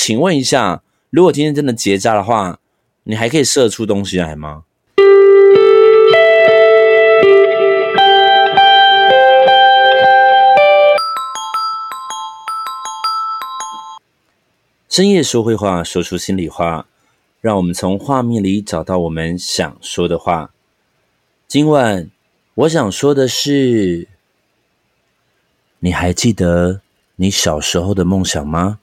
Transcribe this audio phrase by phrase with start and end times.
[0.00, 2.60] 请问一下，如果今天真的结扎的话，
[3.02, 4.62] 你还可以射出东西来吗？
[14.88, 16.86] 深夜说会话，说出心里话，
[17.40, 20.52] 让我们从画面里找到我们想说的话。
[21.48, 22.08] 今晚
[22.54, 24.06] 我想说的是，
[25.80, 26.82] 你还记得
[27.16, 28.78] 你小时候的梦想吗？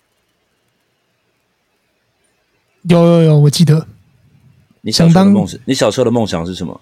[2.89, 3.85] 有有有，我记得。
[4.81, 6.79] 你想当梦想，你小时候的梦想是什么？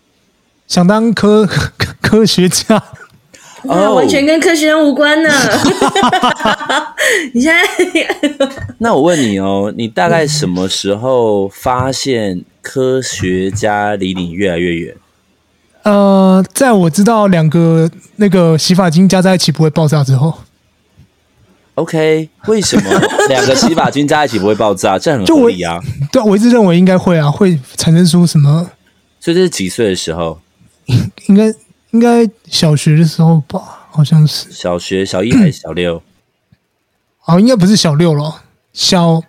[0.67, 2.81] 想当科科科学家。
[3.63, 5.29] 哦，完全跟科学家无关呢。
[7.33, 7.61] 你现在，
[8.79, 14.95] 那我问你哦，你大概什么时候发现科学家离你越来越远？
[15.83, 20.33] 呃，在我知道两个那个洗发精加在一起不会爆炸之后。
[21.75, 24.99] OK，为什么 两个洗发精加在一起不会爆炸？
[24.99, 25.79] 这很合理啊。
[26.11, 28.71] 对啊，我一直认为应该会啊，会产生出什么？
[29.19, 30.39] 所以这是几岁的时候？
[31.27, 31.53] 应该
[31.91, 36.01] 应该小学的时候吧，好像是小学小一还是小六？
[37.25, 39.23] 哦，应该不是小六了，小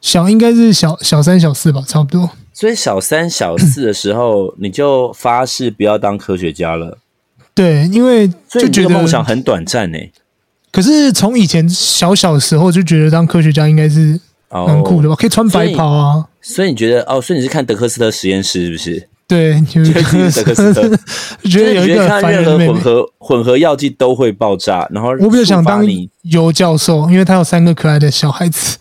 [0.00, 2.30] 小应该是小小三小四吧，差不多。
[2.54, 6.98] 所以小三小四的时候，你就发誓不要当科学家了。
[7.54, 9.98] 对，因为就觉得梦想很短暂呢。
[10.72, 14.18] 可是从以前小小的时候就觉得当科学家应该是
[14.50, 16.26] 蛮酷的吧，可以穿白袍啊。
[16.40, 19.08] 所以你觉得哦，所以你是看德克斯特实验室是不是？
[19.28, 20.88] 对，就是德克斯特。
[21.48, 25.86] 觉得有一个看任何混合混合药剂都会爆炸，然后我比较想当
[26.22, 28.78] 尤教授，因为他有三个可爱的小孩子。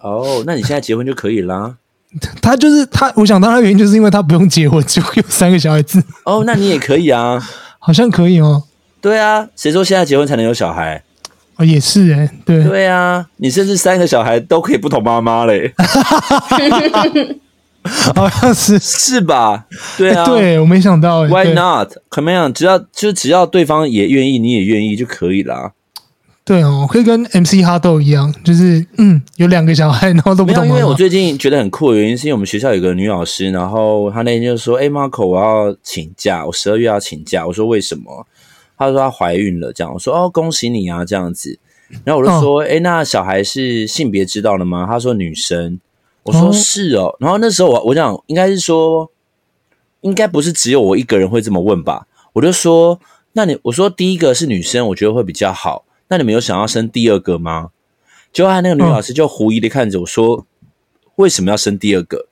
[0.00, 1.76] 哦，那你现在结婚就可以啦。
[2.40, 6.02] 他就是他，我想当他原因就是因为他不用结婚就有三个小孩子。
[6.24, 7.42] 哦，那你也可以啊，
[7.78, 8.62] 好像可以哦。
[9.00, 11.02] 对啊，谁说现在结婚才能有小孩？
[11.56, 15.72] 哦，也是哎，对对啊，你甚至三个小孩都可以不同妈妈嘞，
[18.14, 19.66] 好像是是吧？
[19.96, 25.72] 对啊，对我没想到，Why not？Come on，只要就只要对方也愿意，你也愿意就可以啦。
[26.44, 30.78] 对哦，可以跟 MC 哈豆一样，就是嗯，有两个小孩，然后都不同妈妈。
[30.78, 38.26] 因为我最近觉得很酷的原因，是因为我们学校有个女老师，然后她那天就说：“哎，Marco，我要请假，我十二月要请假。”我说：“为什么？”
[38.76, 41.58] 她说她怀孕了，这样我说哦，恭喜你啊，这样子。
[42.04, 44.86] 然后我就说，哎、哦，那小孩是性别知道了吗？
[44.86, 45.80] 她说女生。
[46.24, 47.04] 我说是哦。
[47.04, 49.10] 哦然后那时候我我想应该是说，
[50.00, 52.08] 应该不是只有我一个人会这么问吧？
[52.32, 53.00] 我就说，
[53.34, 55.84] 那你我说第一个是女生，我觉得会比较好。
[56.08, 57.70] 那你们有想要生第二个吗？
[58.32, 60.44] 结果那个女老师就狐疑的看着我说，哦、
[61.14, 62.26] 为什么要生第二个？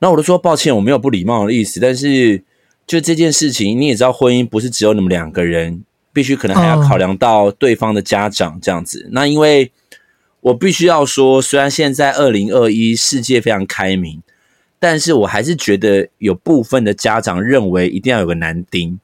[0.00, 2.42] 那我就说抱歉，我没有不礼貌的意思，但是。
[2.86, 5.82] 就这件事情，你也知道，婚姻不是只有你们两个人，
[6.12, 9.02] 必须可能还要考量到对方的家长这样子。
[9.02, 9.08] Oh.
[9.12, 9.72] 那因为
[10.40, 14.22] 我必须要说，虽然现在二零二一世界非常开明，
[14.78, 19.00] 但是我还是觉得有部分的家长认为一定要有个男丁，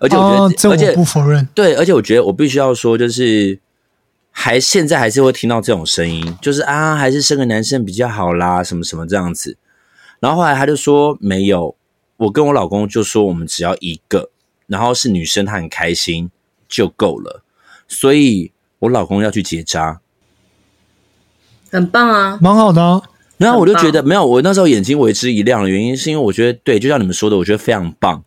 [0.00, 3.58] 而且我觉得，oh, 而且不否认，对，而且我觉得我必须要说，就是
[4.30, 9.56] 还现在还是会听到这种声音，就是啊，还是生个男生比较好啦，什么什么这样子。
[10.20, 11.74] 然后后来他就说没有。
[12.16, 14.30] 我跟我老公就说，我们只要一个，
[14.66, 16.30] 然后是女生，她很开心
[16.68, 17.42] 就够了。
[17.88, 20.00] 所以我老公要去结扎，
[21.70, 23.02] 很棒啊，蛮好的啊。
[23.36, 28.24] 然后我就觉得没有，我那时候眼睛为之一亮的原因，是因为我觉得对，就像你们说的，我觉得非常棒。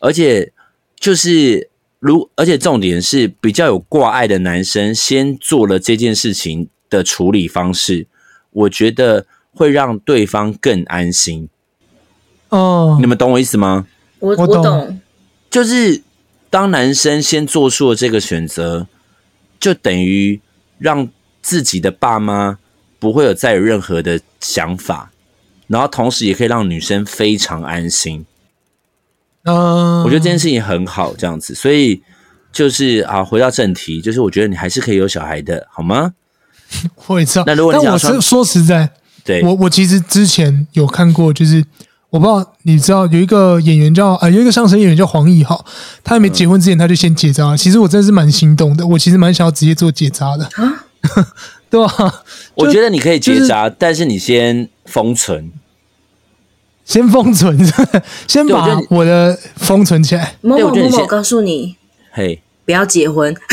[0.00, 0.52] 而且
[0.98, 8.06] 就是如，而且重点是比较有挂碍的男生先做了这件事情的处理方式，
[8.50, 11.48] 我觉得会让对方更安心。
[12.56, 13.86] 哦，你们懂我意思吗？
[14.18, 14.98] 我我懂，
[15.50, 16.02] 就是
[16.48, 18.86] 当男生先做出了这个选择，
[19.60, 20.40] 就等于
[20.78, 21.08] 让
[21.42, 22.58] 自己的爸妈
[22.98, 25.10] 不会有再有任何的想法，
[25.66, 28.24] 然后同时也可以让女生非常安心。
[29.44, 32.02] 嗯，我觉得这件事情很好，这样子，所以
[32.50, 36.14] 就是啊，回到正题，就是我觉得你还是可以有小孩的，好吗？
[37.06, 38.90] 我也知道，那如果你想说，但我是说实在，
[39.22, 41.62] 对我我其实之前有看过，就是。
[42.10, 45.64] 我不知道你知道有一个演员叫呃有一个相声演员叫黄奕豪，
[46.04, 47.56] 他还没结婚之前他就先结扎了。
[47.56, 50.86] 其实我真的是蛮心动的，我其实蛮想要直接做结扎的啊，
[51.68, 52.22] 对吧？
[52.54, 55.50] 我觉得你可以结扎，但是你先封存，
[56.84, 57.58] 先封存，
[58.28, 60.36] 先把我的封存起来。
[60.40, 61.76] 某某某某，我告诉你，
[62.12, 63.34] 嘿，不要结婚。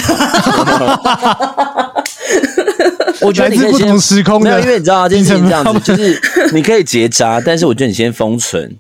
[3.22, 6.20] 我觉得你可以先不同时空的，没有，因为你知道这件事情这样子，就是
[6.54, 8.76] 你可以结扎， 但是我觉得你先封存。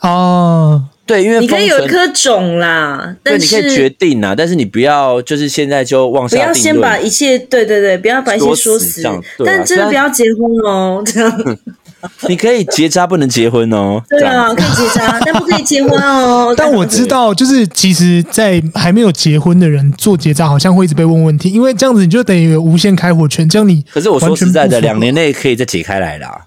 [0.00, 11.32] 哦，对，因为你可以有一颗种啦，但是你可以决定啦，但是你不要就是现在就妄下定论，不要先把一切对对对，不要把一切说死，说死但真的不要结婚哦，这样。
[12.28, 14.02] 你可以结扎，不能结婚哦。
[14.08, 16.54] 对啊，可以结扎， 但不可以结婚哦。
[16.56, 23.84] 但我知道，就是其实，在还没有结婚的人做结扎，好像会一直被问问题，因为这样子你就等于有无限开火权，这样你。
[23.92, 26.46] 可是我说实在的，两年内可以再解开来啦。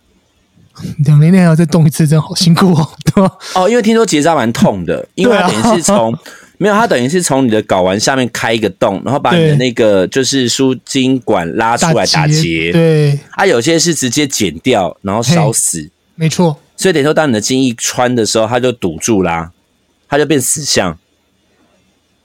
[1.05, 3.31] 两年内还要再动一次，真好辛苦哦，对吧？
[3.55, 6.13] 哦，因为听说结扎蛮痛的，因为它等于是从。
[6.61, 12.73] 没有，它等于是从你的睾丸下面开一个洞，然后把你的那个就是输精管拉出来打结。
[12.73, 15.89] 对，它、啊、有些是直接剪掉，然后烧死。
[16.15, 16.59] 没错。
[16.75, 19.53] 所以等于说，当你的精液穿的时候，它就堵住啦，
[20.09, 20.99] 它就变死相。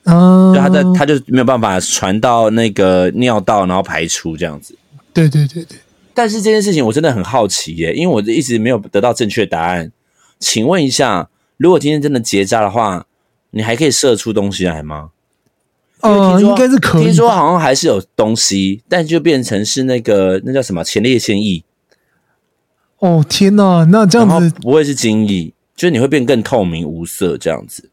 [0.02, 0.52] 嗯。
[0.52, 4.76] 就它的它就没有办法传到那个尿道，然后排出这样子。
[5.12, 5.78] 对对对对。
[6.12, 9.92] 但是这件事情我真的很好奇耶，因为我一直没有得到正确答案。
[10.40, 13.06] 请问一下，如果今天真的结扎的话？
[13.54, 15.10] 你还可以射出东西来吗？
[16.00, 17.04] 呃，应该是可以。
[17.04, 21.62] 听说好像还是有东西，但就变成是那个那叫什么前列腺液。
[22.98, 27.90] 哦天哪，那这样子不会是精液，就是你会变更透明无色这样子。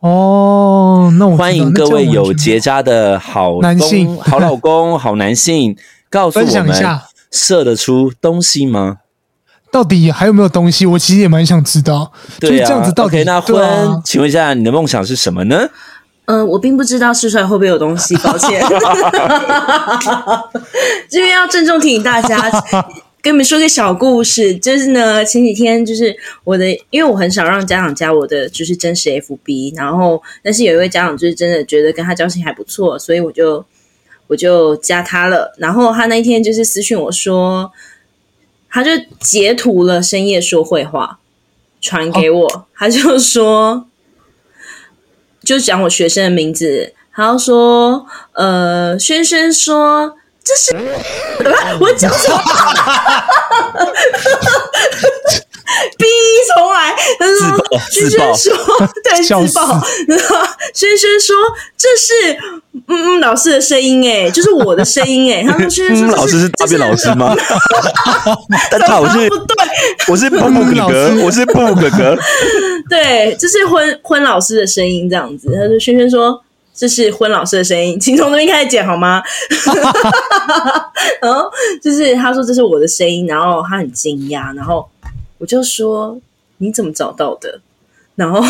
[0.00, 5.76] 哦，那我欢迎各位有结扎的好男性、好老公、好男性，
[6.08, 7.00] 告诉我们
[7.30, 8.98] 射得出东西吗？
[9.70, 10.86] 到底还有没有东西？
[10.86, 12.10] 我其实也蛮想知道。
[12.40, 15.68] 对啊，这样子到底 OK，那婚，啊、请问一下，你的梦想是什么呢？
[16.24, 18.62] 嗯、呃，我并不知道试出来会不会有东西，抱歉。
[21.08, 22.50] 这边要郑重提醒大家，
[23.22, 33.64] 跟你们说个小故事，就是呢，前几天就是我的，因为我很少让家长加我的就是真实 FB，然后但是有一位家长就是真的觉得跟他交情还不错，所以我就
[34.26, 35.54] 我就加他了。
[35.58, 37.70] 然后他那一天就是私讯我说。
[38.70, 41.18] 他就截图了深夜说会话，
[41.80, 42.46] 传给我。
[42.46, 42.62] Oh.
[42.76, 43.86] 他就说，
[45.42, 46.94] 就讲我学生的名字。
[47.12, 50.76] 他就说，呃，轩轩说这是，
[51.80, 52.38] 我讲什么？
[55.98, 56.04] 逼
[56.54, 56.94] 重来。
[57.18, 59.80] 他说，轩轩说，对， 自爆。
[60.06, 60.36] 然后
[60.74, 61.36] 轩轩说，
[61.76, 62.38] 这是。
[62.90, 65.42] 嗯嗯，老师的声音哎，就是我的声音哎。
[65.50, 67.34] 他们说，嗯，老师是大便老师吗？
[68.70, 69.56] 但他我是不对，
[70.08, 72.16] 我是布布哥哥，我是布布哥哥。
[72.88, 75.48] 对，这是婚婚老师的声音，这样子。
[75.54, 76.40] 他说：“轩轩说
[76.74, 79.20] 这是婚老师的声音，请从那边开始剪好吗？”
[81.20, 81.50] 然后
[81.82, 84.88] 就是他说这是我的声音，然后他很惊讶，然后
[85.38, 86.20] 我就说
[86.58, 87.60] 你怎么找到的？
[88.14, 88.42] 然后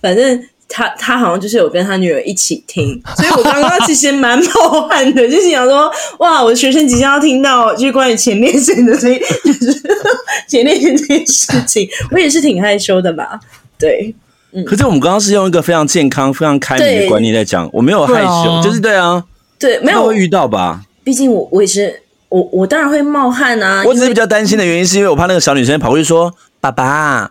[0.00, 0.44] 反正。
[0.70, 9.82] 他他好像就是有跟他女儿一起听，所以我刚刚其实蛮冒汗的， 就是想说，哇，我的学生即将要听到就是关于前列腺的这，就是
[10.46, 13.40] 前列腺这件事情，我也是挺害羞的吧？
[13.78, 14.14] 对，
[14.52, 14.62] 嗯。
[14.66, 19.24] 可是我们刚刚是用一个非常健康、非常开明的观念在讲，我没有害羞，啊、就是对啊，
[19.58, 20.82] 对，没有会遇到吧？
[21.02, 23.82] 毕竟我我也是，我我当然会冒汗啊。
[23.86, 27.30] 我只是比较担心的原因，是因为我怕那个小女生跑过去说：“爸爸。”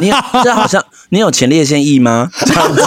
[0.00, 0.12] 你
[0.44, 2.28] 这好像你有前列腺液吗？
[2.46, 2.80] 这样子，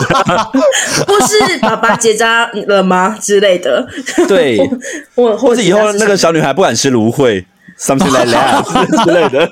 [1.06, 3.86] 或是爸爸结扎了吗之类的？
[4.26, 4.58] 对，
[5.16, 7.46] 我或者以后那个小女孩不敢吃芦荟。
[7.81, 8.63] Something like that
[9.04, 9.50] 之类的，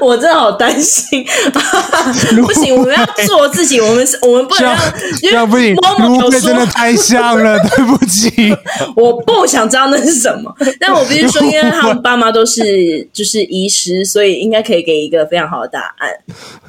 [0.00, 1.24] 我真的好担心。
[2.44, 3.80] 不行，我们要做自己。
[3.80, 4.78] 我们是，我们不能让，
[5.22, 5.74] 因为不行。
[6.06, 8.56] 芦荟真的太像了， 对不起。
[8.94, 16.10] 我不想知道那是什么，但我必须说，因为他们爸妈都是就是医师，所以应该可以给一个非常好的答案。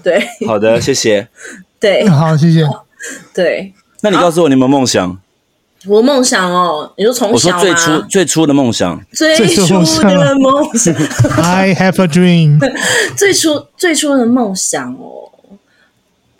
[0.04, 1.28] 对，好的，谢谢。
[1.80, 2.68] 对，好，谢谢。
[3.34, 5.20] 对，那你告诉我，你有没有梦想？
[5.88, 7.58] 我梦想哦，你说从小吗？
[7.58, 9.66] 我说最初最初的梦想，最初
[10.02, 10.94] 的梦想。
[11.42, 12.60] I have a dream。
[13.16, 15.30] 最初最初的梦想哦，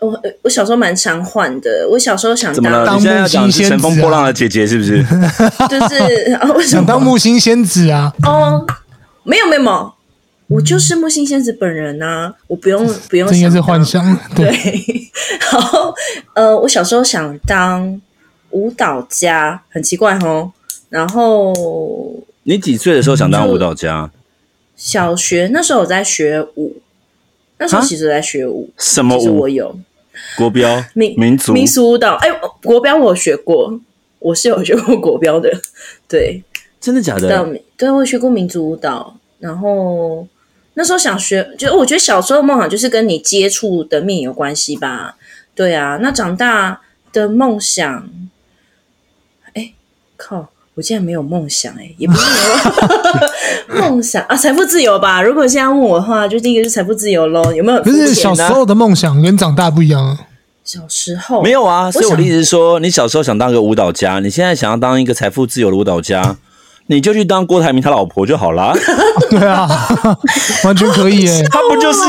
[0.00, 1.88] 我我小时候蛮常换的。
[1.90, 2.94] 我小时候想当，怎么了？
[2.94, 5.04] 你现在要讲是乘风破浪的姐姐是不是？
[5.70, 8.12] 就是想当木星仙子啊？
[8.24, 8.66] 哦，
[9.22, 9.92] 没有没有，
[10.48, 12.34] 我就是木星仙子本人啊！
[12.48, 14.16] 我不用不用，这应该是幻想。
[14.34, 14.50] 对，
[15.52, 15.94] 然后
[16.34, 18.00] 呃，我小时候想当。
[18.50, 20.52] 舞蹈家很奇怪哦，
[20.88, 21.52] 然后
[22.44, 24.10] 你几岁的时候想当舞蹈家？
[24.76, 26.76] 小学那时候我在学舞，
[27.58, 28.70] 那时候其实在学舞。
[28.76, 29.40] 什么舞？
[29.40, 29.78] 我有
[30.36, 32.14] 国标、民民族、民俗舞蹈。
[32.16, 32.28] 哎，
[32.62, 33.80] 国标我学过，
[34.18, 35.50] 我是有学过国标的。
[36.06, 36.42] 对，
[36.80, 37.58] 真的假的？
[37.76, 39.16] 对，我学过民族舞蹈。
[39.38, 40.26] 然后
[40.74, 45.16] 那时候想学，就我觉得小时候的梦想就是跟你接触的面有关系吧。
[45.54, 48.08] 对啊，那长大的梦想。
[50.16, 50.48] 靠！
[50.74, 52.26] 我竟然没有梦想哎、欸，也不是
[53.68, 55.22] 没有 梦想啊，财富自由吧。
[55.22, 57.50] 如果现在问我的话，就第一个是财富自由喽。
[57.54, 57.82] 有没有？
[57.82, 60.18] 不是小时候的梦想跟长大不一样啊。
[60.62, 66.36] 小时候没有啊，所以我的意思是说，你小时候想当个舞蹈家，你现在想要当一个财富自由的舞蹈家，
[66.88, 68.74] 你就去当郭台铭他老婆就好啦。
[69.30, 69.66] 对啊，
[70.64, 71.48] 完全可以耶、欸。
[71.48, 72.00] 他不就是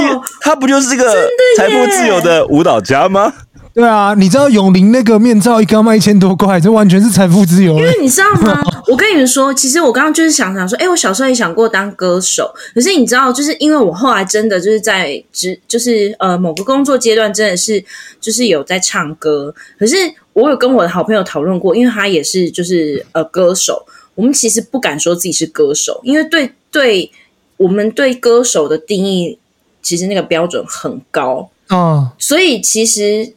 [0.42, 3.32] 他不就是个财富自由的舞蹈家吗？
[3.78, 7.78] 对啊，你知道永龄那个面罩一个要卖一千多块，这完全是财富自由。
[7.78, 8.60] 因为你知道吗？
[8.90, 17.86] 我跟你们说，其实我刚刚就是想想说，哎，我小时候也想过当歌手，可是你知道，就是因为我后来真的就是在职，就是呃某个工作阶段，真的是
[18.20, 19.54] 就是有在唱歌。
[19.78, 19.96] 可是
[20.34, 27.12] 我有跟我的好朋友讨论过，因为他也是就是呃歌手，我们其实不敢说自己是歌手，因为对对，
[27.58, 29.38] 我们对歌手的定义
[29.84, 33.34] 其实那个标准很高哦，所以其实。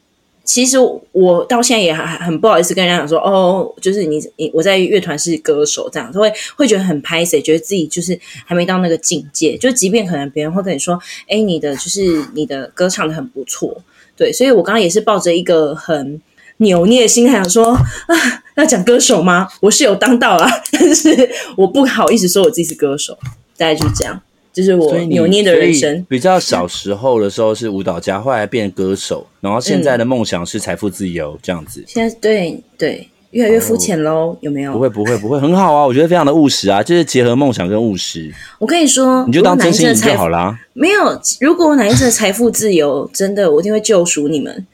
[0.52, 0.76] 其实
[1.12, 9.56] 我到现在也还很不好意思跟人家讲说哦，就是你你我在乐团是歌手这样，会会觉得很拍谢，觉得自己就是还没到那个境界。
[9.56, 13.80] 就即便可能别人会跟你说，哎，你的就是你的歌唱的很不错，
[14.16, 14.32] 对。
[14.32, 16.20] 所以我刚刚也是抱着一个很
[16.56, 19.46] 扭捏的心，态想说啊，要讲歌手吗？
[19.60, 23.16] 我是有当到啦， 但是我不好意思说我自己是歌手，
[23.56, 24.20] 大概就是这样。
[24.52, 26.04] 就是我扭捏的人生。
[26.08, 31.84] 比较小时候的时候是舞蹈家， 后来变歌手，然后现在的梦想是财富自由这样子。
[31.86, 34.72] 现在对对，越来越肤浅喽，有没有？
[34.72, 38.32] 不会不会不会，很好啊，我觉得非常的务实啊，就是结合梦想跟务实。
[38.58, 40.58] 我跟你说，你就当真心人就好啦。
[40.72, 44.66] 没有，如果哪一次财富自由，真的我一定会救赎你们。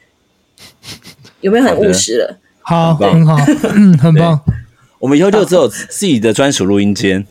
[1.42, 2.38] 有没有很务实了？
[2.62, 3.36] 好，很好，
[3.74, 4.40] 嗯，很棒。
[4.98, 7.24] 我们以后就只有自己的专属录音间。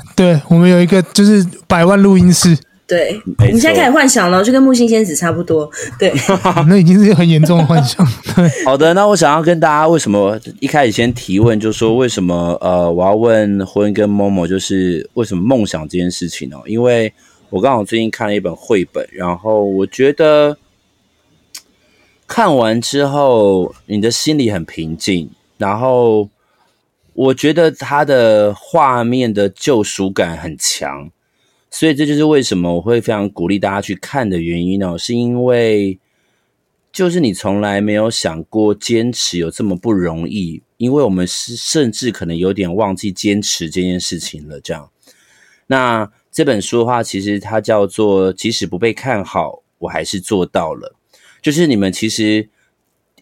[0.16, 2.56] 对，我们有一个就是百万录音室。
[2.86, 5.70] 对，我们现在开始幻想了，就跟木星仙子差不多。
[5.98, 6.10] 对，
[6.68, 8.02] 那已经是很严重的幻想。
[8.34, 16.56] 对， 好的，那我想要跟大家为什么一开始先提问，就是说为什么呃，我要问婚跟 Momo，就是为什么梦想这件事情呢？
[16.64, 17.12] 因为
[17.50, 20.56] 我刚好最近看了一本绘本，然后我觉得
[22.26, 25.28] 看完之后，你的心里很平静，
[25.58, 26.30] 然后。
[27.18, 31.10] 我觉得它的画面的救赎感很强，
[31.68, 34.96] 所以这就是为什么我会非常鼓励大家去看的原因呢？
[34.96, 35.98] 是因为
[36.92, 44.60] 就是你从来没有想过坚持有这么不容易，因为我们是甚至可能有点忘记坚持这件事情了。
[44.60, 44.88] 这样，
[45.66, 50.94] 那这本书的话，其实它叫做“即使不被看好，我还是做到了”，
[51.42, 52.48] 就是你们其实。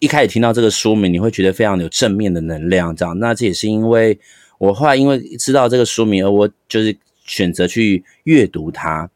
[0.00, 3.18] 一开始听到这个书名，你会觉得非常有正面的能量，这样。
[3.18, 4.18] 那这也是因为
[4.58, 9.10] 我后来因为知道这个书名，而我就是选择去阅读它。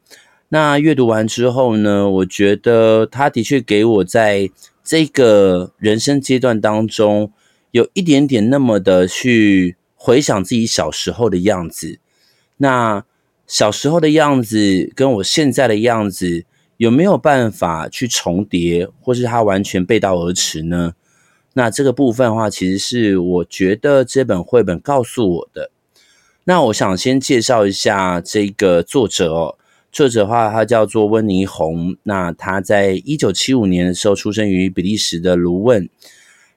[0.48, 4.50] 那阅读完之后呢，我觉得它的确给我在
[4.82, 7.32] 这个人生阶段当中，
[7.70, 11.98] 有一点点那么的去回想自己小时候的样子。
[12.56, 13.04] 那
[13.46, 16.44] 小时候的样子跟我现在的样子。
[16.80, 20.94] 有没有办法去重叠，或是它完全背道而驰呢？
[21.52, 25.70] 那这个部分的话，其实是我觉得这本绘本告诉我的。
[26.44, 29.58] 那我想先介绍一下这个作者哦。
[29.92, 31.98] 作者的话，他叫做温尼红。
[32.04, 35.90] 那他在一九七五年的时候出生于比利时的卢汶。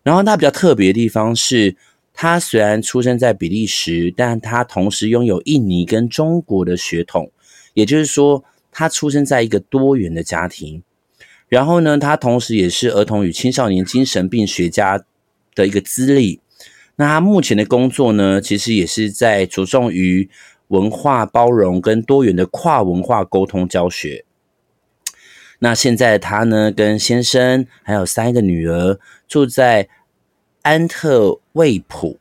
[0.03, 1.75] 然后他比较特别的地方是，
[2.13, 7.29] 他虽然出生在比利时，但他同时拥有印尼跟中国的血统，
[7.73, 8.45] 也就是说。
[8.73, 10.83] 他出生在一个多元的家庭，
[11.47, 15.05] 然后呢，他同时也是儿童与青少年精神病学家
[15.53, 16.41] 的一个资历。
[16.95, 20.29] 那他目前的工作呢，其实也是在着重于
[20.67, 24.25] 文化包容跟多元的跨文化沟通教学。
[25.59, 29.87] 那现在他呢，跟先生还有三个女儿住在
[30.63, 32.17] 安特卫普。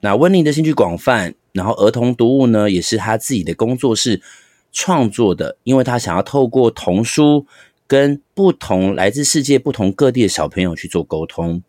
[0.00, 4.22] 那温妮的兴趣广泛，然后儿童读物呢，也是他自己的工作室。
[4.72, 7.46] 创作的，因为他想要透过童书
[7.86, 11.62] 跟不同来自世界不同各地的小朋友去做沟通。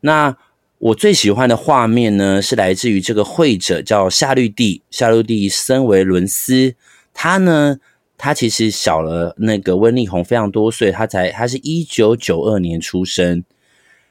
[0.00, 0.36] 那
[0.78, 6.74] 我最喜欢的画面呢，是来自于这个绘者叫夏绿蒂，夏绿蒂森维伦斯。
[7.14, 7.78] 他呢，
[8.18, 13.42] 他其实小了那个温丽红非常多岁，他才他是一九九二年出生。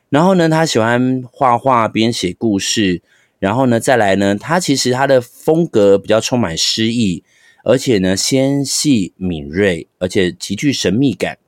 [0.09, 3.01] 然后呢，他喜欢画画、编写故事。
[3.37, 7.23] 然后呢，再来呢，他其实他的风格比较充满诗意。
[7.65, 11.39] 而且呢，纤细敏锐，而且极具神秘感。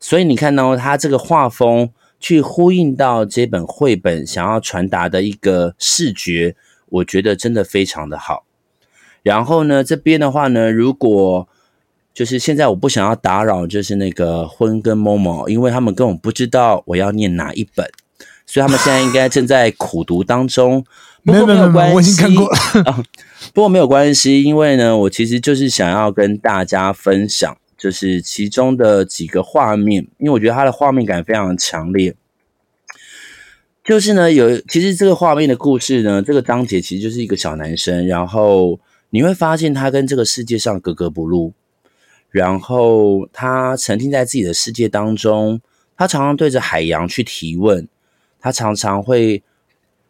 [0.00, 6.56] 所以你看到他这个画风，去呼应到这本绘本想要传达的一个视觉，
[6.88, 8.44] 我觉得真的非常的好。
[9.22, 11.48] 然后呢，这边的话呢，如果
[12.12, 17.88] 就是现在我不想要打扰，就是那个婚跟 mom，因为他们根本不知道我要念哪一本，
[18.44, 20.84] 所以他们现在应该正在苦读当中。
[21.24, 22.90] 不过没有关系，没有没有，我已经看过了。
[22.90, 23.02] 啊，
[23.54, 32.14] 不过没有关系，因为呢，我其实就是想要跟大家分享，就是其中的几个画面，因为我觉得它的画面感非常强烈。
[33.84, 38.78] 就是呢，有其实这个画面的故事呢，这个章节其实就是一个小男生，然后
[39.10, 41.52] 你会发现他跟这个世界上格格不入，
[42.30, 45.60] 然后他沉浸在自己的世界当中，
[45.96, 47.88] 他常常对着海洋去提问，
[48.40, 49.42] 他常常会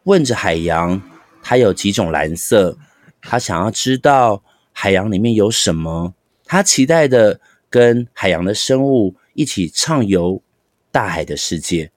[0.03, 1.01] 问着海洋，
[1.41, 2.77] 它有几种蓝色，
[3.21, 6.13] 他想要知道海洋里面有什么，
[6.45, 10.41] 他期待的跟海洋的生物一起畅游
[10.91, 11.91] 大海的世界。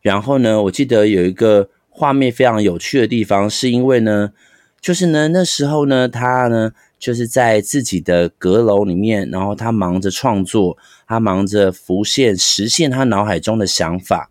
[0.00, 4.32] 然后呢，我记得有一个画面非常有趣的地方，是因为呢，
[4.80, 14.30] 就是呢那时候呢，他呢就是在自己的阁楼里面，然后他忙着创作，他忙着浮现、实现他脑海中的想法。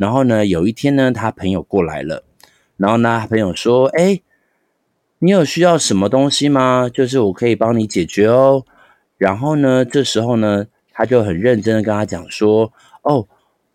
[0.00, 2.24] 然后呢，有一天呢，他朋友过来了，
[2.78, 4.22] 然后呢，他朋友说：“哎，
[5.18, 6.88] 你有需要什么东西吗？
[6.88, 8.64] 就是我可以帮你解决哦。”
[9.18, 12.72] 然后呢，这时候呢，他就很认真的跟他讲说
[13.04, 13.28] ：“哦。”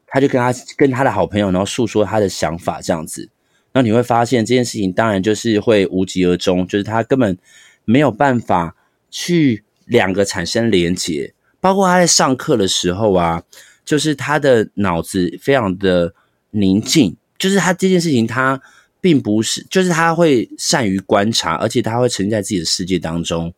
[0.08, 3.30] 他就跟他跟他的好朋友，然后诉说他的想法，这样子，
[3.74, 7.38] 那你会发现这件事情当然就是会无疾而终，就是他根本
[7.84, 8.78] 没有办法
[9.10, 13.44] 去两个产生连结，包括他在上课的时候啊，
[13.86, 16.14] 就是他的脑子非常的
[16.52, 18.60] 宁静，就是他这件事情他
[19.00, 23.54] 并不是，就是他会善于观察，而且他会沉浸在自己的世界当中，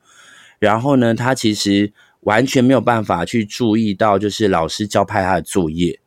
[0.60, 6.00] 然后呢，他其实完全没有办法去注意到，就是老师交派他的作业。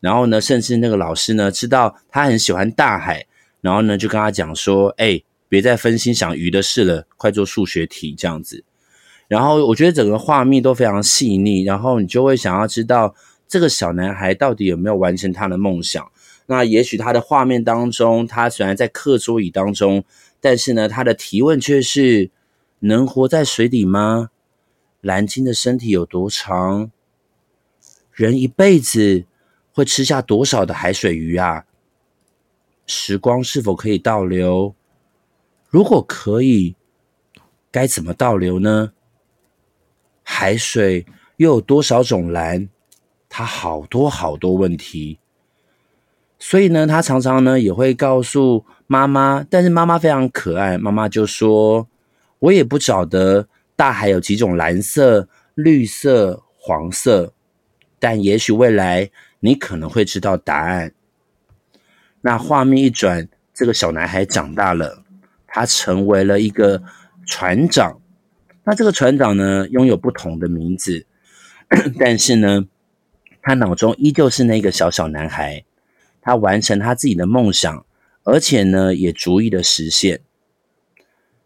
[0.00, 3.26] 然后呢，甚至那个老师呢，知道他很喜欢大海，
[3.62, 8.62] 然后呢，就跟他讲说：“哎，别再分心想鱼的事了，快做数学题这样子。”
[9.26, 13.14] 然后我觉得整个画面都非常细腻，然后你就会想要知道
[13.54, 16.10] 这个小男孩到底有没有完成他的梦想。
[16.46, 20.02] 那也许他的画面当中，他虽然在课桌椅当中，
[20.40, 22.32] 但是呢，他的提问却是：
[22.80, 24.30] 能活在水底吗？
[25.00, 26.90] 蓝鲸的身体有多长？
[28.12, 29.26] 人一辈子。
[29.72, 31.64] 会吃下多少的海水鱼啊？
[32.86, 34.74] 时光是否可以倒流？
[35.68, 36.74] 如果可以，
[37.70, 38.92] 该怎么倒流呢？
[40.24, 42.68] 海水又有多少种蓝？
[43.36, 45.18] 他好多好多问题。
[46.38, 51.88] 所以呢，他常常呢也会告诉妈妈，但是妈妈非常可爱，妈妈就说
[52.38, 57.32] ：“我也不晓得大海有几种蓝色、绿色、黄色，
[57.98, 60.94] 但也许未来。”你可能会知道答案。
[62.22, 65.02] 那画面一转，这个小男孩长大了，
[65.46, 66.82] 他成为了一个
[67.26, 68.00] 船长。
[68.62, 71.04] 那这个船长呢，拥有不同的名字，
[72.00, 72.64] 但是呢，
[73.44, 75.64] 他脑中依旧是那个小小男孩。
[76.22, 77.84] 他完成他自己的梦想，
[78.22, 80.22] 而且呢，也逐一的实现。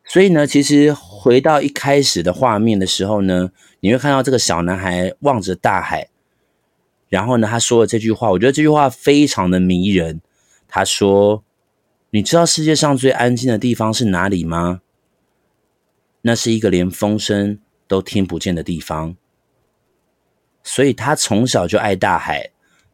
[0.04, 6.08] 所以呢，其实回到一开始的画面的时候呢，你会看到这个小男孩望着大海。
[7.08, 10.20] 然后呢，他说了这句话，我觉得这句话非常的迷人。
[10.68, 11.42] 他说
[12.10, 14.82] ：“你知道世界上最安静的地方是哪里吗？
[16.22, 17.58] 那是一个连风声
[17.88, 19.16] 都听不见的地方。”
[20.68, 22.50] 所以，他从小就爱大海，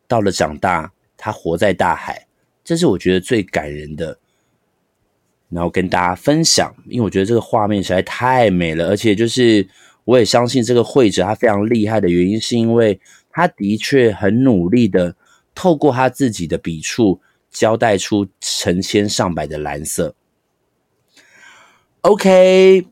[0.06, 2.26] 到了长大，他活在大海，
[2.62, 4.18] 这是我觉得最感人的。
[5.48, 9.66] 然后跟大家分享，因为我觉得这个画面实在太美了，而且就是
[10.04, 13.00] 我也相信这个绘者他非常厉害的原因，是因为。
[13.36, 15.16] 他的确很努力的
[15.56, 20.14] 透过他自己的笔触，交代出成千上百的蓝色。
[22.02, 22.86] OK，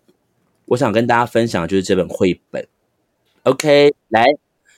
[0.64, 2.66] 我想跟大家分享就是这本绘本。
[3.44, 4.26] OK，来，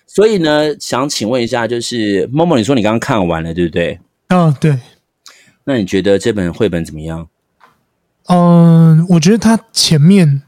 [0.07, 3.99] 所以呢，想请问一下，就是默默，你说你刚刚看完了，对不对？
[4.29, 4.79] 嗯，对。
[5.65, 7.29] 那你觉得这本绘本怎么样？
[8.29, 10.43] 嗯，我觉得他前面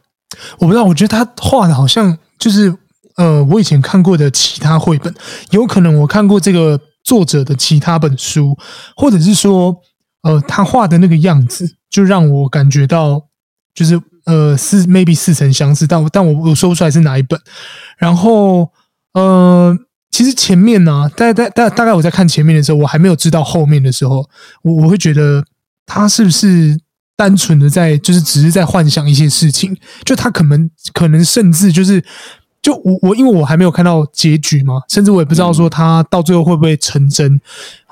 [0.58, 2.76] 我不知道，我觉得他画的好像就是。
[3.16, 5.14] 呃，我以前看过的其他绘本，
[5.48, 8.54] 有可能我看过这个作者的其他本书，
[8.94, 9.74] 或者是说，
[10.20, 13.28] 呃，他画的那个样子，就让我感觉到，
[13.74, 17.40] 就是呃，是 maybe 似曾相识，但我但我我说不出来是哪一本。
[17.96, 18.70] 然后，
[19.16, 19.76] 呃，
[20.10, 24.28] 其实前面呢、啊，大概大大概我在看前面的时候，我还没有知道后面的时候，
[24.62, 25.42] 我我会觉得
[25.86, 26.78] 他是不是
[27.16, 32.04] 单纯的在，就是只是在幻想一些事情，就他可能可能甚至就是。
[32.62, 37.32] 就我我因为我还没有看到结局嘛，甚至我也不知道说他到最后会不会成真。
[37.32, 37.40] 嗯、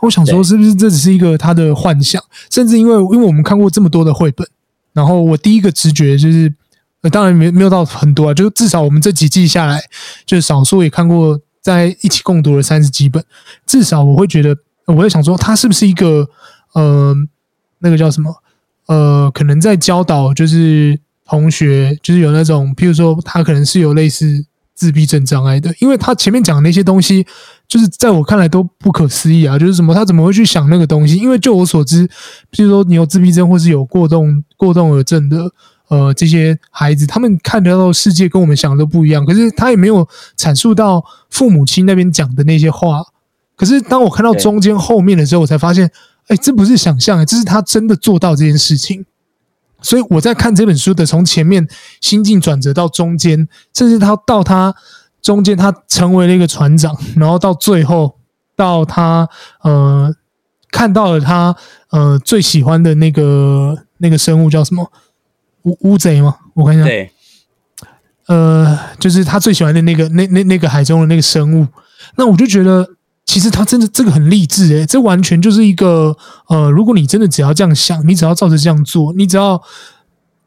[0.01, 2.21] 我想说是不是这只是一个他的幻想？
[2.51, 4.45] 甚至因为因为我们看过这么多的绘本，
[4.93, 6.53] 然后我第一个直觉就是，
[7.11, 9.83] 当然没没有到很多啊，就至少我们这几季下来，
[10.25, 13.23] 就是少数也看过在一起共读了三十几本，
[13.67, 16.27] 至少我会觉得，我会想说他是不是一个
[16.73, 17.15] 呃
[17.81, 18.35] 那个叫什么
[18.87, 27.27] 呃，可能在教导就是同学，就是有那种，譬如说他可能是有类似自闭症障碍的，因为他前面讲那些东西，
[27.69, 31.17] 就是在我看来都不可思议啊，就是什么他怎么会去想那个东西？
[31.17, 32.09] 因为就我所知，
[32.51, 35.51] 譬如说你有自闭症或是有过动过动儿症的。
[35.95, 43.01] 呃，这些孩子他们看得到世界跟我们想的都不一样，可是他也没有阐述到父母亲那边讲的那些话。
[43.55, 45.89] 可是当我看到中间后面的时候，我才发现，
[46.27, 49.07] 哎，这不是想象，这是他真的做到这件事情。
[49.81, 51.69] 所以我在看这本书的从前面
[52.01, 54.75] 心境转折到中间，甚至他到他
[55.23, 58.19] 中间他成为了一个船长，然后到最后
[58.57, 59.29] 到他
[59.63, 60.13] 呃
[60.73, 61.55] 看到了他
[61.91, 64.91] 呃最喜欢的那个那个生物叫什么？
[65.65, 66.37] 乌乌贼吗？
[66.55, 66.85] 我看一下。
[66.85, 67.11] 对，
[68.27, 71.67] 呃，就是他最喜欢的那个那那那个海中的那个生物。
[72.17, 72.89] 那我就觉得，
[73.27, 76.17] 其实他真的这个很励志诶，这完全就是一个
[76.49, 79.61] 呃，如果你真的只要这样想，你只要照着这样做，你只要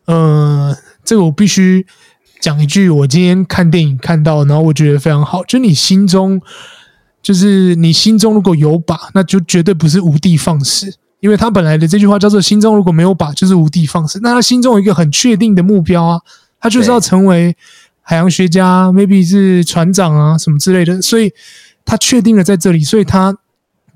[0.05, 1.85] 呃，这个我必须
[2.39, 6.39] 讲一句，我今天看电影看到，然后我觉得非常好，就你心中，
[7.21, 10.93] 就是你心中如果有把，那就绝对不是无的放矢。
[11.19, 14.19] 因为他本来的这句话叫做“心中如果没有靶，就是无的放矢”。
[14.23, 16.21] 那他心中有一个很确定的目标啊，
[16.59, 17.55] 他就是要成为
[18.01, 21.01] 海洋学家，maybe 是船长啊什么之类的。
[21.01, 21.33] 所以
[21.83, 23.35] 他确定了在这里，所以他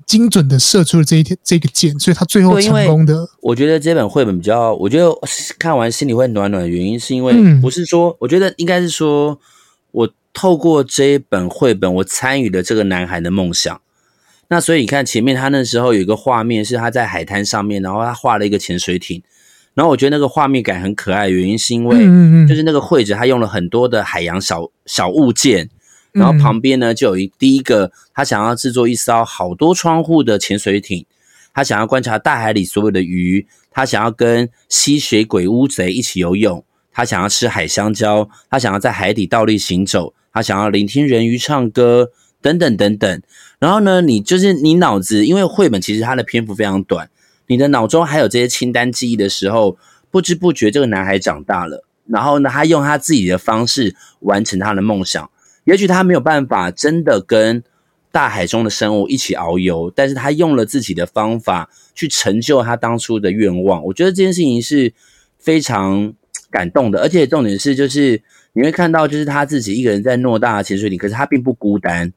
[0.04, 3.28] 精准的射出了这一天这个箭，所以他最后成功的。
[3.40, 5.08] 我觉得这本绘本比较，我觉得
[5.58, 9.38] 看完心里会暖暖的原因，是因为不是说，我觉得应该是说
[9.92, 13.80] 我透过这一本绘本，我参与了这个男孩的梦想。
[14.52, 19.22] 那所以你看前面他那时候有一个画面是他在海滩上面，然后他画了一个潜水艇，
[19.72, 22.04] 然后我觉得那个画面感很可爱，原因是因为
[22.46, 25.70] 就是那个绘者他用了很多的海洋小小物件，
[26.12, 31.06] 然后旁边呢就有一第一个他想要制作一艘好多窗户的潜水艇，
[31.54, 36.62] 他想要观察大海里所有的鱼，他想要跟吸血鬼乌贼一起游泳，
[36.92, 42.10] 他想要吃海香蕉，他想要在海底倒立行走，他想要聆听人鱼唱歌。
[42.42, 43.22] 等等等等，
[43.60, 47.08] 然后呢，你就是你脑子，因为绘本其实它的篇幅非常短，
[47.46, 49.78] 你的脑中还有这些清单记忆的时候，
[50.10, 55.30] 不知不觉这个男孩长大了，然后呢，他用他自己的方式完成他的梦想。
[55.64, 57.62] 也许他没有办法真的跟
[58.10, 63.84] 大海中的生物一起遨游，但是他用了自己的方法去成就他当初的愿望。
[63.84, 64.92] 我觉得这件事情是
[65.38, 66.12] 非常
[66.50, 68.20] 感动的，而且重点是，就是
[68.54, 72.12] 你会看到，就是他自己一个人在偌大的潜水艇，可是他并不孤单。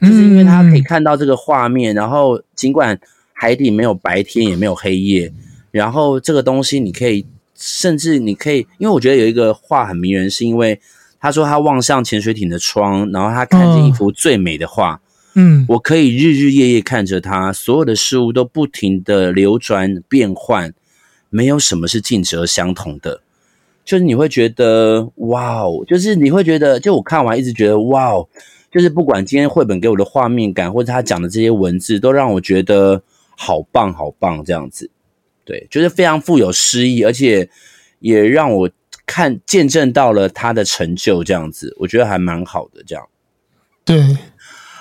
[0.00, 2.98] 就是因为他可以看到这个画面，然后尽管
[3.32, 5.32] 海底没有白天也没有黑夜，
[5.70, 10.80] 然后这个东西你可以，甚至你可以，因为我觉得有一个画很迷人，是因为
[11.20, 15.00] 他说他望向潜水艇的窗，然后他看见一幅最美的画。
[15.34, 20.74] 嗯，我可以日日夜夜看着它，所有的事物都不停的流转变换，
[21.28, 23.20] 没有什么是静止而相同的。
[23.84, 28.28] 就是你会觉得哇哦，就是你会觉得，就我看完一直觉得哇哦。
[28.70, 33.02] 就是不管今天绘本给我的画面感，或者他讲的这些文字，都让我觉得
[33.36, 34.90] 好棒好棒这样子。
[35.44, 37.48] 对，就是非常富有诗意，而且
[37.98, 38.70] 也让我
[39.04, 43.08] 看见证到了他的成就这样子，我觉得还蛮好的这样。
[43.84, 44.16] 对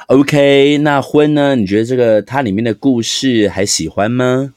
[0.08, 1.56] ，OK，那婚呢？
[1.56, 4.54] 你觉得这个它里面的故事还喜欢吗？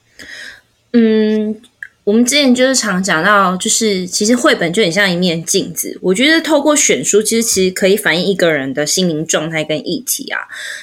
[0.93, 1.63] 嗯。
[2.05, 5.97] 我们之前就是常讲到，就是其实绘本就很像一面镜子。
[6.03, 10.41] 我觉得透过选书，其实其实可以反映一个人的心灵状态跟议题啊。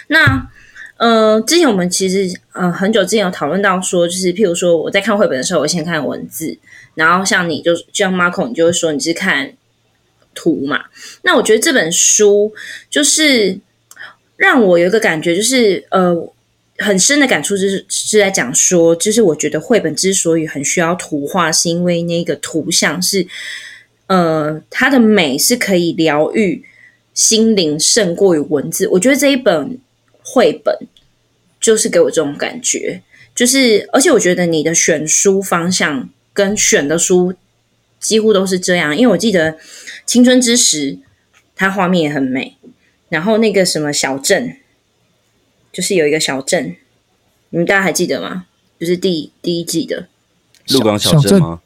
[0.07, 0.49] 那
[0.95, 6.57] 呃，之前我们其实呃很久之前有讨论到说，就是譬如说我在看绘本的时候，我先看文字，
[6.95, 9.51] 然后像你就就像 Marco，你就会说你是看
[10.33, 10.85] 图嘛。
[11.23, 12.53] 那我觉得这本书
[12.89, 13.59] 就是
[14.37, 16.31] 让我有一个感觉，就是呃。
[16.79, 23.27] 很深的感触就是是在讲说，就是我觉得绘本之所以很需要图画，是因为那个图像是，
[24.07, 26.63] 呃，它的美是可以疗愈
[27.13, 28.87] 心灵胜过于文字。
[28.87, 29.77] 我觉得这一本
[30.23, 30.73] 绘本
[31.59, 33.01] 就是给我这种感觉，
[33.35, 37.33] 就是而且我觉得你的选书方向跟选的书
[37.99, 39.57] 几乎都是这样，因为我记得
[40.05, 40.97] 青春之时，
[41.55, 42.55] 它画面也很美，
[43.09, 44.55] 然后那个什么小镇。
[45.71, 46.75] 就是有一个小镇，
[47.49, 48.45] 你们大家还记得吗？
[48.79, 50.07] 就是第第一季的
[50.69, 51.59] 鹿港小镇吗？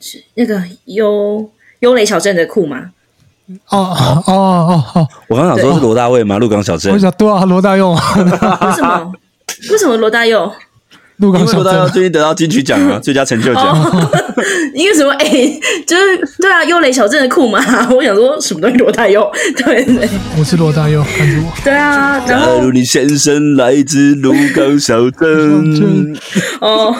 [0.00, 2.92] 是那个幽幽雷小镇的库吗？
[3.68, 5.08] 哦哦哦哦！
[5.28, 6.38] 我刚想说是罗大卫吗？
[6.38, 7.92] 鹿港小镇，我想对啊，罗大佑。
[7.92, 9.12] 为什么？
[9.70, 10.50] 为什么罗大佑？
[11.18, 14.10] 鹿港小镇最近得到金曲奖了， 最佳成就奖。
[14.74, 15.12] 因为什么？
[15.14, 17.60] 哎、欸，就是对啊，优雷小镇的酷嘛。
[17.94, 19.30] 我想说什么东西罗大佑？
[19.56, 21.52] 对对，我是罗大佑，看着我。
[21.62, 26.16] 对啊，然后假如你先生来自鹿港小镇。
[26.60, 26.94] 哦，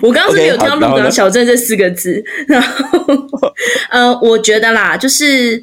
[0.00, 2.12] 我刚刚是没有听到“鹿港小镇”这四个字。
[2.48, 3.52] Okay, 然后，
[3.90, 5.62] 呃，我觉得啦，就是，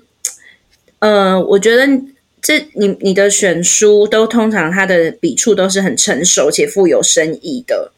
[1.00, 1.88] 呃，我觉得
[2.48, 7.92] 这你你的选书都通常它的笔触都是很成熟且富有深意的。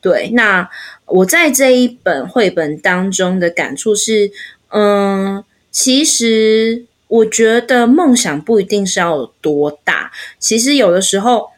[0.00, 0.70] 对，那
[1.06, 4.30] 我在这一本绘本当中的感触是，
[4.68, 5.42] 嗯、
[5.72, 11.48] 其实我觉得梦想不一定是要有多大，其实有的时候。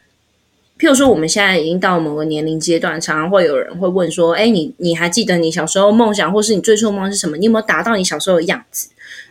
[0.79, 7.35] 譬如说，我们现在已经到某个年龄阶段，常常会有人会问说：“哎，你你还记得你小时候梦想，或是你最初的梦是什么？
[7.35, 8.87] 你有没有达到你小时候的样子？”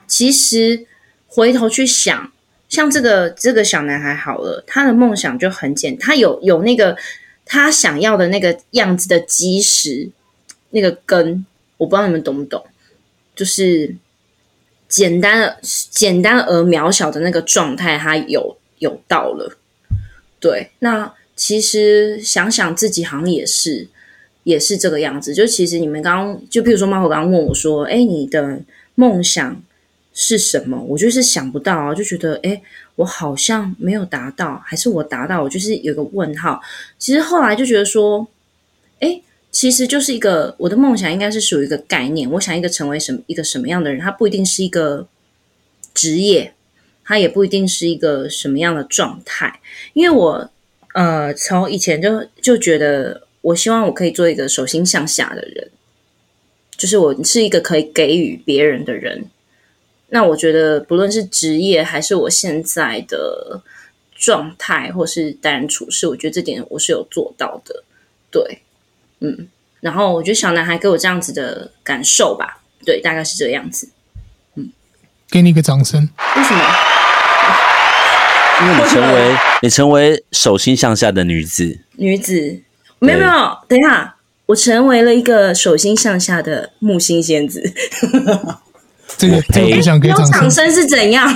[0.07, 0.85] 其实
[1.27, 2.31] 回头去想，
[2.69, 6.97] 像这个这个小男孩好了，他的梦想就很简，他有有那个
[7.45, 10.11] 他想要的那个样子的基石，
[10.71, 11.45] 那个根，
[11.77, 12.65] 我不知道你们懂不懂，
[13.35, 13.95] 就是
[14.89, 19.57] 简单的、简单而渺小的那个状态，他有有到了。
[20.39, 21.15] 对，那。
[21.39, 23.87] 其实想想自己好像也是，
[24.43, 25.33] 也是这个样子。
[25.33, 28.59] 就其实你们刚刚，就比如说猫口刚刚问我说：“哎，你的
[28.97, 29.63] 梦想
[30.19, 32.61] 是什么？”我就是想不到啊，就觉得哎，
[32.97, 35.41] 我好像没有达到，还是我达到？
[35.41, 36.61] 我就是有个问号。
[36.99, 38.27] 其实后来就觉得说，
[38.99, 42.29] 哎，其实就是一个我的梦想，应该是属于一个概念。
[42.33, 45.07] 我想一个成为什么一个什么样的人，他不一定是一个
[45.95, 46.53] 职业，
[47.05, 49.61] 他也不一定是一个什么样的状态，
[49.95, 50.51] 因为我。
[50.95, 55.71] 呃，从以前就就觉得，我希望我可以做一个手心向下的人，
[56.77, 59.27] 就是我是一个可以给予别人的人。
[60.11, 63.63] 那我觉得，不论是职业还是我现在的
[64.15, 67.85] 状态，或是待人处事，我觉得这点我是有做到的。
[68.31, 68.63] 对，
[69.21, 69.49] 嗯，
[69.81, 73.91] 然后我觉得小男孩给我这样子的感受吧，对，大概是这样子。
[74.55, 74.71] 嗯，
[75.31, 76.09] 给你一个掌声。
[76.37, 76.61] 为什么？
[78.61, 82.61] 因为你成为你成为手心向下的女子，女子
[82.99, 84.17] 没有没有，等一下，
[84.47, 87.63] 我成为了一个手心向下的木星仙子。
[89.19, 91.29] 这个这个不想给掌声，是怎样？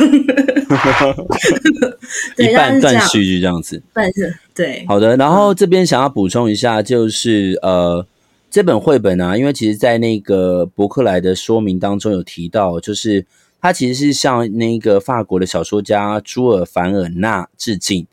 [2.38, 4.84] 一半断续就这样子，半是对。
[4.88, 8.06] 好的，然后这边想要补充一下，就是呃，
[8.50, 13.26] 这本绘本啊，因为其实在那个博克莱的说明当中有提到，就是。
[13.64, 18.04] 他其实是向那个法国的小说家朱尔凡尔纳致敬。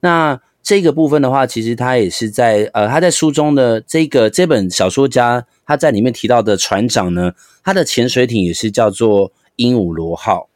[0.00, 10.48] 那这个部分的话，其实他也是在呃，他在书中的这个这本小说家他在里面提到的船长呢，他的潜水艇也是叫做鹦鹉螺号。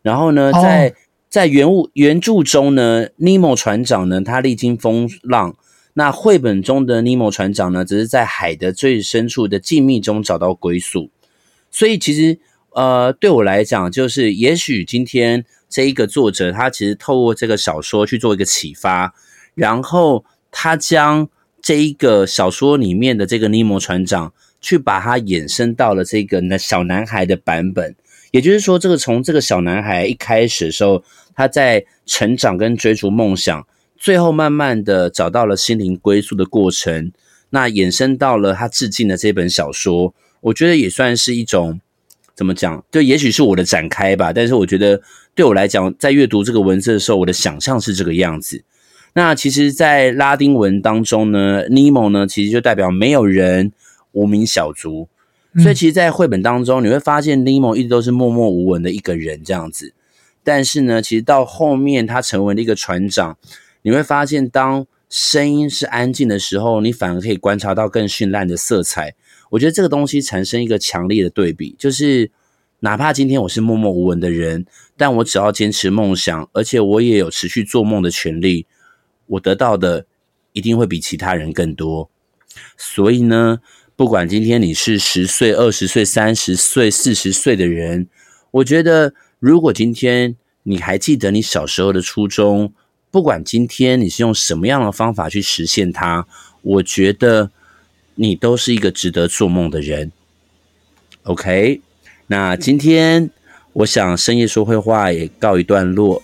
[0.00, 0.94] 然后呢，在
[1.28, 5.54] 在原物原著中呢，尼莫船长呢，他历经风浪。
[5.92, 11.10] 那绘本中的尼莫船长呢，只是在海的最深处的静谧中找到归宿。
[11.70, 12.38] 所以其实。
[12.74, 19.12] 呃，对我来讲，就是也许今天这一个作者，他其实透过这个小说去做一个启发，
[19.54, 21.28] 然后他将
[21.60, 27.94] 这一个小说里面的这个尼莫船长，去把它衍生到了这个小男孩的版本。
[28.30, 31.02] 也就是说，这个从这个小男孩一开始的时候，
[31.34, 37.12] 他在成长跟追逐梦想，最后慢慢的找到了心灵归宿的过程，
[37.50, 41.80] 那衍生到了他致敬的这本小说，我觉得也算是一种。
[42.34, 42.82] 怎么讲？
[42.90, 45.00] 就也许是我的展开吧，但是我觉得
[45.34, 48.64] 对我来讲，在阅读这个文字的时候，我的想象是这个样子。
[49.14, 53.72] 那其实，在拉丁文当中呢，Nemo 呢，其实就代表没有人，
[54.12, 55.08] 无名小卒。
[55.62, 59.92] 所以，其实，在绘本当中，你会发现 Nemo 一直都是默默无闻的一个人这样子。
[60.42, 63.36] 但是呢，其实到后面他成为了一个船长，
[63.82, 69.14] 你会发现，当声音是安静的时候，你反而可以观察到更绚烂的色彩。
[69.50, 72.30] 我觉得这个东西产生一个强烈的对比，就是
[72.80, 74.64] 哪怕今天我是默默无闻的人，
[74.96, 78.66] 但我只要坚持梦想，而且我也有持续做梦的权利，
[79.32, 80.06] 我得到的
[80.52, 82.08] 一定会比其他人更多。
[82.76, 83.60] 所以呢，
[83.96, 88.08] 不管今天你是十岁、二十岁、三十岁、四十岁的人，
[88.50, 92.72] 我觉得如果今天你还记得你小时候的初衷，
[93.10, 96.26] 不管今天你是用什么样的方法去实现它，
[96.62, 97.50] 我觉得。
[98.14, 100.12] 你都是一个值得做梦的人
[101.22, 101.80] ，OK？
[102.26, 103.30] 那今天
[103.72, 106.22] 我想深夜说会话也告一段落，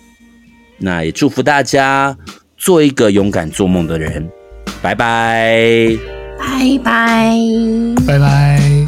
[0.77, 2.15] 那也祝福大家
[2.59, 4.29] 做一个勇敢做梦的人。
[4.81, 5.97] 拜拜。
[6.37, 7.33] 拜拜。
[8.05, 8.85] 拜拜。